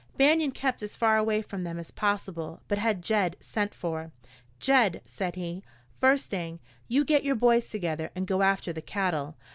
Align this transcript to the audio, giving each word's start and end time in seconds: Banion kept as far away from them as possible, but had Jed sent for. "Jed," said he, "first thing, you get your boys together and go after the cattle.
Banion 0.17 0.49
kept 0.49 0.81
as 0.81 0.95
far 0.95 1.15
away 1.17 1.43
from 1.43 1.63
them 1.63 1.77
as 1.77 1.91
possible, 1.91 2.59
but 2.67 2.79
had 2.79 3.03
Jed 3.03 3.35
sent 3.39 3.75
for. 3.75 4.09
"Jed," 4.59 5.01
said 5.05 5.35
he, 5.35 5.63
"first 5.99 6.31
thing, 6.31 6.59
you 6.87 7.05
get 7.05 7.23
your 7.23 7.35
boys 7.35 7.69
together 7.69 8.09
and 8.15 8.25
go 8.25 8.41
after 8.41 8.73
the 8.73 8.81
cattle. 8.81 9.35